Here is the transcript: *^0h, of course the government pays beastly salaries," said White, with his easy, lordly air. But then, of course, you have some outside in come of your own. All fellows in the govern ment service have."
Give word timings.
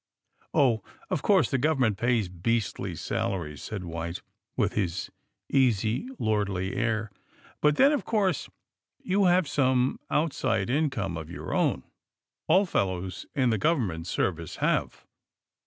*^0h, 0.55 0.81
of 1.11 1.21
course 1.21 1.51
the 1.51 1.59
government 1.59 1.95
pays 1.95 2.27
beastly 2.27 2.95
salaries," 2.95 3.61
said 3.61 3.83
White, 3.83 4.23
with 4.57 4.73
his 4.73 5.11
easy, 5.47 6.09
lordly 6.17 6.75
air. 6.75 7.11
But 7.61 7.75
then, 7.75 7.91
of 7.91 8.03
course, 8.03 8.49
you 9.03 9.25
have 9.25 9.47
some 9.47 9.99
outside 10.09 10.71
in 10.71 10.89
come 10.89 11.17
of 11.17 11.29
your 11.29 11.53
own. 11.53 11.83
All 12.47 12.65
fellows 12.65 13.27
in 13.35 13.51
the 13.51 13.59
govern 13.59 13.85
ment 13.85 14.07
service 14.07 14.55
have." 14.55 15.05